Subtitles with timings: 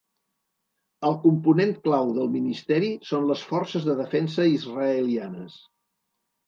[1.09, 5.65] El component clau del ministeri són les Forces de Defensa Israelianes.